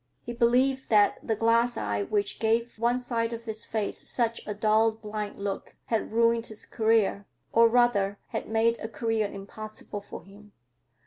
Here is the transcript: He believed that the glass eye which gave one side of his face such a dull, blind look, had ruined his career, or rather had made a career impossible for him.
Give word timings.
He 0.23 0.33
believed 0.33 0.89
that 0.89 1.19
the 1.21 1.35
glass 1.35 1.77
eye 1.77 2.01
which 2.01 2.39
gave 2.39 2.79
one 2.79 2.99
side 2.99 3.33
of 3.33 3.43
his 3.43 3.67
face 3.67 3.99
such 4.09 4.41
a 4.47 4.55
dull, 4.55 4.91
blind 4.91 5.37
look, 5.37 5.75
had 5.85 6.11
ruined 6.11 6.47
his 6.47 6.65
career, 6.65 7.27
or 7.53 7.67
rather 7.67 8.17
had 8.29 8.49
made 8.49 8.79
a 8.79 8.87
career 8.87 9.27
impossible 9.31 10.01
for 10.01 10.23
him. 10.23 10.53